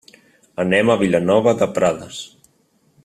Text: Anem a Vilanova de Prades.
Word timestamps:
Anem 0.63 0.89
a 0.93 0.95
Vilanova 1.01 1.55
de 1.61 1.67
Prades. 1.77 2.27